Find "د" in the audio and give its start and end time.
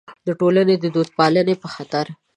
0.27-0.29, 0.79-0.85